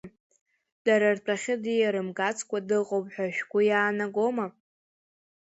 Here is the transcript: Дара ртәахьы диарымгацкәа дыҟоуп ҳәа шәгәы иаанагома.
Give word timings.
Дара 0.85 1.07
ртәахьы 1.17 1.55
диарымгацкәа 1.63 2.59
дыҟоуп 2.67 3.05
ҳәа 3.13 3.35
шәгәы 3.35 3.59
иаанагома. 3.69 4.45